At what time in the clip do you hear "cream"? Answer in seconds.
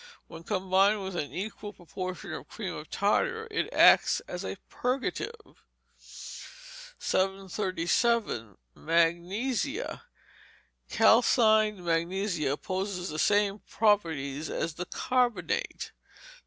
2.49-2.73